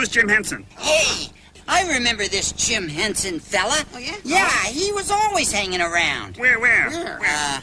Who's 0.00 0.08
Jim 0.08 0.28
Henson? 0.30 0.64
Hey, 0.78 1.28
I 1.68 1.84
remember 1.92 2.26
this 2.26 2.52
Jim 2.52 2.88
Henson 2.88 3.38
fella. 3.38 3.84
Oh, 3.92 3.98
yeah? 3.98 4.16
Yeah, 4.24 4.48
he 4.72 4.92
was 4.92 5.10
always 5.10 5.52
hanging 5.52 5.82
around. 5.82 6.38
Where, 6.38 6.58
where? 6.58 6.88
Where? 6.88 7.20
Uh, 7.20 7.60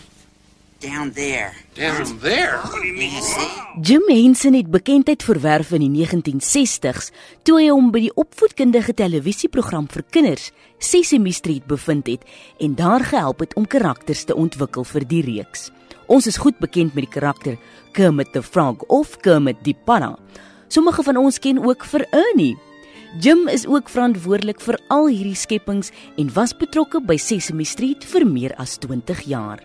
down 0.79 1.09
there. 1.13 1.55
Down 1.73 2.19
there. 2.19 2.59
What 2.59 2.83
do 2.83 2.87
you 2.87 2.93
mean? 2.93 3.23
See? 3.23 3.49
Jim 3.81 4.03
Henson 4.07 4.53
het 4.53 4.69
bekendheid 4.69 5.23
verwerf 5.23 5.71
in 5.71 5.81
die 5.81 6.05
1960s 6.05 7.09
toe 7.41 7.57
hy 7.57 7.71
hom 7.71 7.89
by 7.89 8.03
die 8.05 8.13
opvoedkundige 8.13 8.93
televisieprogram 8.93 9.89
vir 9.89 10.05
kinders 10.05 10.51
Sesame 10.77 11.33
Street 11.33 11.65
bevind 11.65 12.05
het 12.05 12.27
en 12.61 12.75
daar 12.77 13.01
gehelp 13.01 13.41
het 13.47 13.57
om 13.57 13.65
karakters 13.65 14.27
te 14.29 14.37
ontwikkel 14.37 14.85
vir 14.85 15.09
die 15.09 15.23
reeks. 15.25 15.71
Ons 16.05 16.29
is 16.29 16.37
goed 16.37 16.61
bekend 16.61 16.93
met 16.93 17.09
die 17.09 17.15
karakter 17.17 17.57
Kermit 17.97 18.29
the 18.37 18.45
Frog 18.45 18.85
of 18.93 19.17
Kermit 19.25 19.65
die 19.65 19.73
Panna. 19.89 20.19
Sommige 20.67 21.03
van 21.03 21.17
ons 21.17 21.39
ken 21.39 21.59
ook 21.63 21.85
vir 21.87 22.03
Ernie. 22.11 22.57
Jim 23.23 23.47
is 23.47 23.63
ook 23.67 23.89
verantwoordelik 23.89 24.59
vir 24.61 24.75
al 24.91 25.07
hierdie 25.07 25.35
skepings 25.35 25.93
en 26.19 26.27
was 26.35 26.51
betrokke 26.51 26.99
by 26.99 27.15
Sesame 27.15 27.63
Street 27.65 28.03
vir 28.03 28.25
meer 28.27 28.55
as 28.59 28.75
20 28.83 29.21
jaar. 29.31 29.63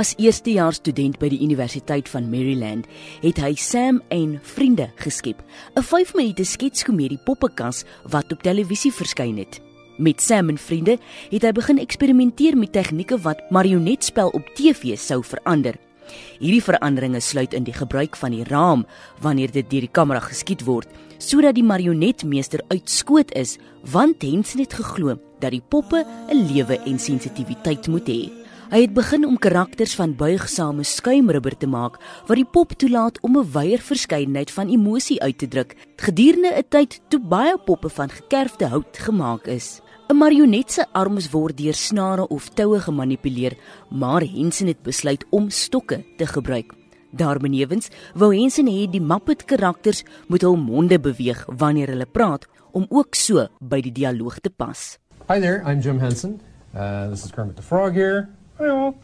As 0.00 0.14
eerstejaars 0.16 0.80
student 0.80 1.18
by 1.20 1.28
die 1.28 1.42
Universiteit 1.44 2.08
van 2.08 2.30
Maryland, 2.32 2.86
het 3.20 3.40
hy 3.42 3.52
Sam 3.58 4.00
en 4.08 4.38
Vriende 4.42 4.88
geskep, 4.96 5.42
'n 5.76 5.82
5 5.82 6.14
minute 6.14 6.44
sketskomedie 6.44 7.20
poppekas 7.24 7.84
wat 8.08 8.32
op 8.32 8.42
televisie 8.42 8.92
verskyn 8.92 9.36
het. 9.36 9.60
Met 9.98 10.22
Sam 10.22 10.48
en 10.48 10.58
Vriende 10.58 10.98
het 11.30 11.42
hy 11.42 11.52
begin 11.52 11.78
eksperimenteer 11.78 12.56
met 12.56 12.72
tegnieke 12.72 13.18
wat 13.18 13.50
marionetspel 13.50 14.28
op 14.28 14.48
TV 14.54 14.96
sou 14.96 15.22
verander. 15.24 15.89
Hierdie 16.38 16.62
veranderinge 16.62 17.20
sluit 17.20 17.54
in 17.54 17.64
die 17.64 17.76
gebruik 17.76 18.16
van 18.16 18.30
die 18.30 18.44
raam 18.44 18.86
wanneer 19.20 19.50
dit 19.50 19.70
deur 19.70 19.80
die 19.80 19.92
kamera 19.92 20.20
geskiet 20.20 20.64
word, 20.64 20.88
sodat 21.18 21.54
die 21.54 21.64
marionetmeester 21.64 22.60
uitskoot 22.68 23.34
is, 23.36 23.58
want 23.92 24.22
Henson 24.22 24.60
het 24.60 24.74
geglo 24.74 25.18
dat 25.40 25.50
die 25.50 25.62
poppe 25.68 26.04
'n 26.28 26.46
lewe 26.52 26.78
en 26.86 26.98
sensitiwiteit 26.98 27.88
moet 27.88 28.08
hê. 28.08 28.40
Hy 28.70 28.84
het 28.84 28.92
begin 28.94 29.24
om 29.26 29.38
karakters 29.38 29.96
van 29.98 30.12
buigsame 30.14 30.84
skuimrubber 30.86 31.56
te 31.58 31.66
maak 31.66 31.96
wat 32.28 32.38
die 32.38 32.46
pop 32.46 32.70
toelaat 32.78 33.18
om 33.20 33.36
'n 33.38 33.50
wyeer 33.52 33.82
verskeidenheid 33.82 34.50
van 34.50 34.70
emosie 34.70 35.20
uit 35.22 35.38
te 35.38 35.48
druk 35.48 35.74
gedurende 35.96 36.54
'n 36.54 36.68
tyd 36.68 37.00
toe 37.08 37.20
baie 37.20 37.58
poppe 37.58 37.88
van 37.88 38.08
gekerfde 38.08 38.66
hout 38.66 38.98
gemaak 38.98 39.46
is. 39.46 39.80
'n 40.10 40.16
Marionet 40.18 40.72
se 40.74 40.84
arms 40.92 41.28
word 41.30 41.54
deur 41.56 41.74
snare 41.74 42.24
of 42.28 42.48
toue 42.58 42.80
gemanipuleer, 42.82 43.54
maar 43.90 44.24
Henson 44.26 44.66
het 44.66 44.82
besluit 44.82 45.24
om 45.30 45.50
stokke 45.50 46.02
te 46.16 46.26
gebruik. 46.26 46.72
Daarbenewens 47.10 47.88
wou 48.14 48.34
Henson 48.34 48.66
hê 48.66 48.88
die 48.90 49.00
Muppet 49.00 49.44
karakters 49.44 50.02
moet 50.26 50.42
hul 50.42 50.56
monde 50.56 50.98
beweeg 50.98 51.44
wanneer 51.46 51.92
hulle 51.94 52.06
praat 52.10 52.48
om 52.72 52.86
ook 52.88 53.14
so 53.14 53.46
by 53.60 53.78
die 53.80 53.92
dialoog 53.92 54.40
te 54.40 54.50
pas. 54.50 54.98
Hi 55.28 55.38
there, 55.38 55.62
I'm 55.62 55.78
Jim 55.80 56.00
Henson. 56.00 56.40
Uh, 56.74 57.08
this 57.10 57.24
is 57.24 57.30
Kermit 57.30 57.54
the 57.54 57.62
Frog 57.62 57.94
here. 57.94 58.28
Well, 58.58 58.96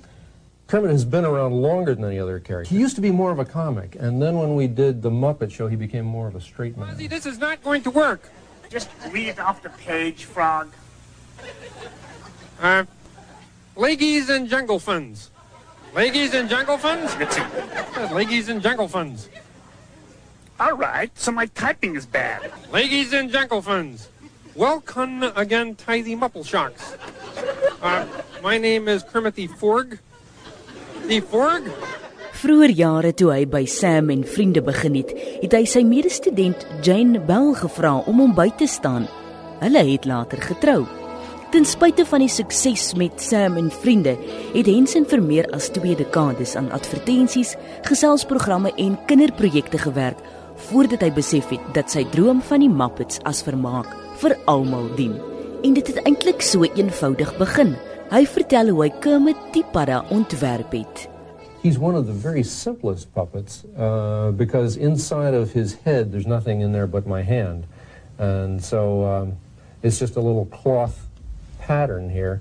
Kermit 0.67 0.91
has 0.91 1.05
been 1.05 1.25
around 1.25 1.55
longer 1.55 1.95
than 1.95 2.05
any 2.05 2.19
other 2.19 2.41
character. 2.41 2.75
He 2.75 2.83
used 2.83 2.97
to 2.97 3.01
be 3.01 3.13
more 3.13 3.31
of 3.31 3.39
a 3.39 3.45
comic, 3.45 3.95
and 4.01 4.21
then 4.21 4.35
when 4.39 4.57
we 4.57 4.67
did 4.67 5.03
the 5.03 5.11
Muppet 5.11 5.53
Show, 5.53 5.69
he 5.69 5.77
became 5.77 6.05
more 6.05 6.27
of 6.27 6.35
a 6.35 6.41
straight 6.41 6.77
man. 6.77 6.97
Ozzy, 6.97 7.09
this 7.09 7.27
is 7.27 7.39
not 7.39 7.63
going 7.63 7.83
to 7.83 7.93
work. 7.93 8.29
Just 8.71 8.89
read 9.13 9.29
it 9.29 9.39
off 9.39 9.63
the 9.63 9.71
page, 9.87 10.25
Frog. 10.25 10.67
Uh, 12.61 12.85
Leggies 13.77 14.29
and 14.29 14.49
Jungle 14.49 14.79
Funds. 14.79 15.31
Leggies 15.95 16.35
and 16.35 16.49
Jungle 16.49 16.79
Funds? 16.79 17.17
Let's 17.19 17.37
see. 17.37 17.43
Uh, 17.43 18.09
Leggies 18.09 18.49
and 18.49 18.63
Jungle 18.63 18.89
Funds. 18.89 19.29
All 20.59 20.73
right, 20.73 21.11
so 21.19 21.33
my 21.33 21.47
typing 21.47 21.97
is 21.97 22.07
bad. 22.07 22.51
Leggies 22.73 23.13
and 23.13 23.31
Jungle 23.31 23.61
Funds. 23.61 24.09
Welcome 24.55 25.23
again, 25.37 25.75
Tithy 25.75 26.17
Muppelshocks. 26.17 26.97
Uh, 27.83 28.07
my 28.43 28.57
name 28.57 28.89
is 28.89 29.03
Kermit 29.03 29.37
Forg. 29.59 29.99
The 31.07 31.21
Forg? 31.21 31.71
Vroeger 32.37 32.73
jare 32.73 33.13
toe 33.13 33.31
hy 33.33 33.45
by 33.49 33.65
Sam 33.65 34.11
en 34.13 34.25
vriende 34.25 34.61
begin 34.65 34.97
het, 34.99 35.13
het 35.43 35.55
hy 35.57 35.65
sy 35.69 35.85
medestudent 35.85 36.65
Jane 36.85 37.21
Bell 37.21 37.55
gevra 37.57 37.95
om 38.09 38.21
hom 38.25 38.35
by 38.37 38.49
te 38.57 38.69
staan. 38.69 39.09
Hulle 39.61 39.85
het 39.93 40.09
later 40.09 40.41
getrou. 40.45 40.85
Ten 41.47 41.63
spyte 41.63 42.03
van 42.11 42.25
die 42.25 42.31
sukses 42.31 42.89
met 42.99 43.21
Sam 43.23 43.55
en 43.57 43.69
vriende, 43.71 44.17
het 44.51 44.67
Henson 44.67 45.05
vir 45.07 45.21
meer 45.23 45.47
as 45.55 45.69
2 45.71 45.95
dekades 45.95 46.57
aan 46.59 46.73
advertensies, 46.75 47.53
geselsprogramme 47.87 48.73
en 48.83 48.97
kinderprojekte 49.07 49.79
gewerk 49.79 50.19
voordat 50.67 51.05
hy 51.07 51.13
besef 51.15 51.53
het 51.55 51.63
dat 51.77 51.93
sy 51.93 52.03
droom 52.11 52.41
van 52.49 52.65
die 52.65 52.73
Muppets 52.73 53.23
as 53.31 53.45
vermaak 53.47 53.93
vir 54.19 54.35
almal 54.51 54.89
dien. 54.99 55.15
En 55.63 55.79
dit 55.79 55.87
het 55.87 56.03
eintlik 56.03 56.43
so 56.43 56.67
eenvoudig 56.67 57.31
begin. 57.39 57.77
Hy 58.11 58.25
vertel 58.27 58.75
hoe 58.75 58.83
hy 58.83 58.91
Kermit 59.05 59.39
die 59.55 59.65
padda 59.71 60.03
ontwerp 60.11 60.75
het. 60.75 61.07
He's 61.63 61.79
one 61.79 61.95
of 61.95 62.11
the 62.11 62.17
very 62.27 62.43
simplest 62.43 63.13
puppets 63.15 63.63
uh, 63.79 64.33
because 64.35 64.77
inside 64.77 65.35
of 65.35 65.55
his 65.55 65.79
head, 65.85 66.11
there's 66.11 66.27
nothing 66.27 66.61
in 66.61 66.73
there 66.73 66.91
but 66.91 67.07
my 67.07 67.23
hand. 67.23 67.71
And 68.19 68.59
so 68.59 69.05
um, 69.07 69.37
it's 69.83 70.01
just 70.01 70.17
a 70.17 70.21
little 70.21 70.47
cloth 70.47 71.07
pattern 71.67 72.11
here. 72.11 72.41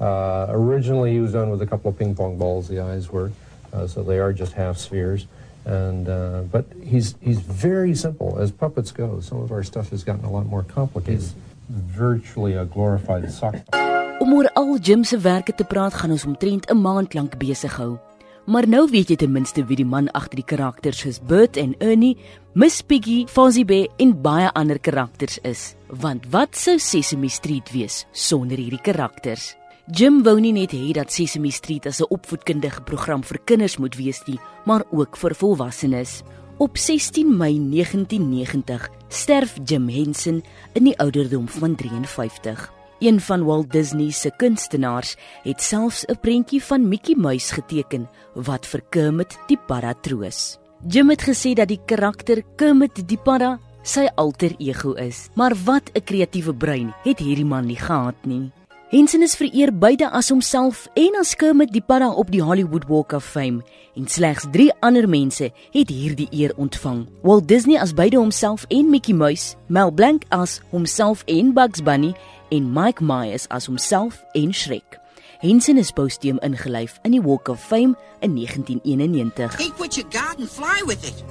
Uh, 0.00 0.46
originally, 0.50 1.12
he 1.12 1.20
was 1.20 1.32
done 1.32 1.50
with 1.50 1.62
a 1.62 1.66
couple 1.66 1.90
of 1.90 1.98
ping 1.98 2.14
pong 2.14 2.36
balls, 2.36 2.68
the 2.68 2.80
eyes 2.80 3.10
were, 3.10 3.30
uh, 3.72 3.86
so 3.86 4.02
they 4.02 4.18
are 4.18 4.32
just 4.32 4.52
half 4.52 4.76
spheres. 4.76 5.26
And, 5.64 6.08
uh, 6.08 6.42
but 6.52 6.66
he's, 6.84 7.16
he's 7.20 7.40
very 7.40 7.94
simple 7.94 8.38
as 8.38 8.52
puppets 8.52 8.92
go. 8.92 9.20
Some 9.20 9.40
of 9.40 9.50
our 9.50 9.64
stuff 9.64 9.90
has 9.90 10.04
gotten 10.04 10.24
a 10.24 10.30
lot 10.30 10.46
more 10.46 10.62
complicated. 10.62 11.20
He's 11.20 11.34
virtually 11.68 12.54
a 12.54 12.64
glorified 12.64 13.32
sock 13.32 13.54
puppet. 13.64 13.86
Om 14.20 14.32
oor 14.32 14.48
al 14.54 14.78
Jim 14.78 15.04
se 15.04 15.18
werke 15.20 15.52
te 15.54 15.64
praat, 15.64 15.94
gaan 15.94 16.10
ons 16.10 16.24
omtrent 16.24 16.70
'n 16.70 16.80
maand 16.80 17.14
lank 17.14 17.36
besig 17.36 17.76
hou. 17.76 17.98
Maar 18.46 18.68
nou 18.70 18.84
weet 18.90 19.10
jy 19.10 19.16
ten 19.18 19.32
minste 19.34 19.64
wie 19.66 19.76
die 19.80 19.88
man 19.88 20.06
agter 20.14 20.38
die 20.38 20.46
karakters 20.46 21.00
soos 21.02 21.18
Bert 21.18 21.56
en 21.58 21.72
Ernie, 21.82 22.14
Miss 22.54 22.78
Piggy, 22.78 23.24
Fozzie 23.26 23.64
Bear 23.66 23.88
en 23.98 24.12
baie 24.22 24.52
ander 24.54 24.78
karakters 24.78 25.40
is. 25.42 25.72
Want 25.90 26.28
wat 26.30 26.54
sou 26.54 26.76
Sesame 26.78 27.26
Street 27.28 27.72
wees 27.74 28.04
sonder 28.14 28.62
hierdie 28.62 28.82
karakters? 28.86 29.56
Jim 29.90 30.22
wou 30.22 30.36
nie 30.38 30.54
net 30.54 30.72
hê 30.74 30.92
dat 30.94 31.10
Sesame 31.10 31.50
Street 31.50 31.86
as 31.86 32.00
'n 32.00 32.10
opvoedkundige 32.10 32.82
program 32.82 33.22
vir 33.22 33.38
kinders 33.44 33.78
moet 33.78 33.96
wees 33.96 34.22
nie, 34.26 34.38
maar 34.64 34.84
ook 34.92 35.16
vir 35.16 35.34
volwassenes. 35.34 36.22
Op 36.58 36.78
16 36.78 37.36
Mei 37.36 37.58
1990 37.58 38.88
sterf 39.08 39.58
Jim 39.64 39.88
Henson 39.88 40.42
in 40.72 40.84
die 40.84 40.98
ouderdom 40.98 41.48
van 41.48 41.74
53. 41.74 42.75
Een 42.98 43.20
van 43.20 43.44
Walt 43.44 43.72
Disney 43.72 44.10
se 44.10 44.30
kunstenaars 44.36 45.16
het 45.42 45.62
selfs 45.62 46.04
'n 46.08 46.18
prentjie 46.20 46.62
van 46.62 46.88
Mickey 46.88 47.14
Mouse 47.14 47.54
geteken 47.54 48.08
wat 48.34 48.66
vir 48.66 48.82
Kermit 48.88 49.38
die 49.46 49.58
Padda 49.66 49.94
troos. 50.00 50.58
Jim 50.88 51.10
het 51.10 51.22
gesê 51.22 51.52
dat 51.52 51.68
die 51.68 51.80
karakter 51.86 52.42
Kermit 52.56 53.08
die 53.08 53.18
Padda 53.18 53.58
sy 53.82 54.08
alter 54.14 54.54
ego 54.58 54.92
is. 54.92 55.28
Maar 55.34 55.52
wat 55.64 55.90
'n 55.94 56.04
kreatiewe 56.04 56.54
brein 56.54 56.94
het 57.02 57.18
hierdie 57.18 57.44
man 57.44 57.66
nie 57.66 57.76
gehad 57.76 58.24
nie. 58.24 58.50
Henson 58.86 59.22
is 59.22 59.34
vereer 59.34 59.78
beide 59.78 60.10
as 60.10 60.28
homself 60.28 60.86
en 60.94 61.16
as 61.18 61.34
Kermit 61.34 61.72
die 61.72 61.82
Padda 61.82 62.10
op 62.10 62.30
die 62.30 62.42
Hollywood 62.42 62.84
Walk 62.88 63.12
of 63.12 63.24
Fame 63.24 63.64
en 63.94 64.06
slegs 64.06 64.46
3 64.52 64.72
ander 64.80 65.08
mense 65.08 65.50
het 65.72 65.88
hierdie 65.88 66.28
eer 66.30 66.52
ontvang. 66.56 67.06
Walt 67.22 67.48
Disney 67.48 67.80
as 67.80 67.94
beide 67.94 68.16
homself 68.16 68.64
en 68.68 68.90
Mickey 68.90 69.14
Mouse, 69.14 69.56
Mel 69.66 69.90
Blanc 69.90 70.22
as 70.28 70.60
homself 70.70 71.24
en 71.26 71.52
Bugs 71.52 71.82
Bunny 71.82 72.14
en 72.50 72.72
Mike 72.72 73.00
Myers 73.00 73.46
as 73.50 73.66
homself 73.66 74.24
en 74.34 74.52
Shrek. 74.52 74.98
Henson 75.40 75.78
is 75.78 75.92
postuum 75.92 76.38
ingelyf 76.40 76.98
in 77.04 77.12
die 77.12 77.20
Walk 77.20 77.48
of 77.48 77.60
Fame 77.60 77.96
in 78.22 78.34
1991. 78.34 79.50
Take 79.50 79.78
what 79.78 79.96
you 79.96 80.04
got 80.04 80.38
and 80.38 80.48
fly 80.48 80.82
with 80.86 81.04
it. 81.06 81.24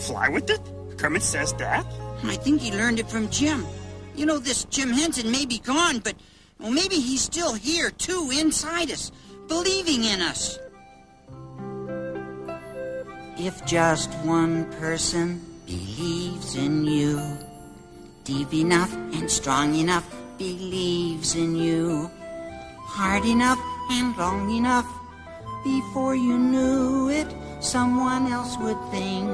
Fly 0.00 0.28
with 0.28 0.48
it? 0.50 0.60
Kermit 0.96 1.22
says 1.22 1.52
that? 1.54 1.86
I 2.24 2.36
think 2.36 2.60
he 2.60 2.70
learned 2.70 2.98
it 2.98 3.10
from 3.10 3.28
Jim. 3.30 3.66
You 4.14 4.26
know, 4.26 4.38
this 4.38 4.64
Jim 4.64 4.90
Henson 4.90 5.30
may 5.30 5.44
be 5.44 5.58
gone, 5.58 5.98
but 5.98 6.14
well, 6.58 6.70
maybe 6.70 6.96
he's 6.96 7.22
still 7.22 7.54
here, 7.54 7.90
too, 7.90 8.30
inside 8.32 8.90
us, 8.90 9.10
believing 9.48 10.04
in 10.04 10.20
us. 10.20 10.58
If 13.36 13.64
just 13.66 14.10
one 14.24 14.70
person 14.74 15.40
believes 15.66 16.54
in 16.54 16.84
you, 16.84 17.20
deep 18.24 18.54
enough 18.54 18.94
and 18.94 19.28
strong 19.28 19.74
enough, 19.74 20.06
believes 20.38 21.34
in 21.34 21.54
you, 21.56 22.10
hard 22.78 23.24
enough 23.24 23.58
and 23.90 24.16
long 24.16 24.50
enough, 24.50 24.86
before 25.64 26.14
you 26.14 26.38
knew 26.38 27.08
it, 27.08 27.26
someone 27.60 28.26
else 28.32 28.56
would 28.58 28.78
think, 28.90 29.30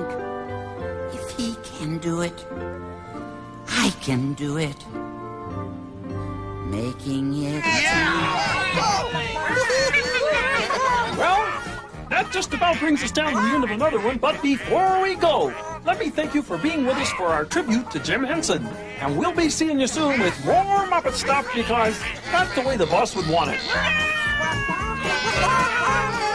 if 1.13 1.31
he 1.37 1.57
can 1.79 1.99
do 1.99 2.21
it, 2.21 2.45
I 3.69 3.91
can 4.01 4.35
do 4.35 4.59
it. 4.59 4.77
Making 6.69 7.45
it. 7.45 7.65
Well, 7.65 9.08
that 12.19 12.33
just 12.33 12.53
about 12.53 12.77
brings 12.81 13.01
us 13.05 13.13
down 13.13 13.33
to 13.33 13.41
the 13.41 13.55
end 13.55 13.63
of 13.63 13.71
another 13.71 14.01
one. 14.01 14.19
But 14.19 14.43
before 14.43 15.01
we 15.01 15.15
go, 15.15 15.55
let 15.87 16.01
me 16.01 16.11
thank 16.11 16.35
you 16.35 16.43
for 16.43 16.59
being 16.59 16.85
with 16.85 16.97
us 16.97 17.13
for 17.13 17.27
our 17.27 17.45
tribute 17.45 17.93
to 17.93 18.01
Jim 18.01 18.25
Henson. 18.25 18.67
And 19.01 19.17
we'll 19.17 19.35
be 19.35 19.49
seeing 19.49 19.79
you 19.79 19.87
soon 19.87 20.21
with 20.21 20.45
more 20.45 20.55
Muppet 20.55 21.13
stuff 21.13 21.49
because 21.55 21.97
that's 22.33 22.53
the 22.57 22.63
way 22.63 22.77
the 22.77 22.87
boss 22.87 23.15
would 23.15 23.29
want 23.29 23.51
it. 23.53 23.61